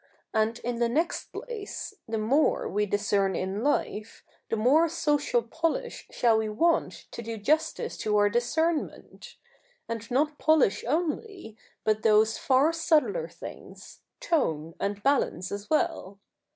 [0.33, 6.07] And in the next place, the more we discern in life, the more social polish
[6.09, 9.35] shall we want to do justice to our discernment;
[9.87, 16.17] and not polish only, but those far subtler things, tone and balance as well.